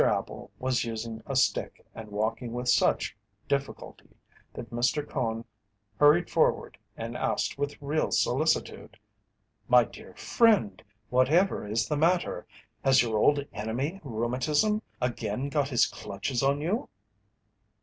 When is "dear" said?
9.83-10.15